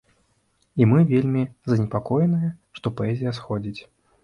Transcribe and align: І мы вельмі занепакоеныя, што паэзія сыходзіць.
І 0.81 0.87
мы 0.93 1.01
вельмі 1.11 1.43
занепакоеныя, 1.75 2.51
што 2.81 2.87
паэзія 2.99 3.37
сыходзіць. 3.43 3.81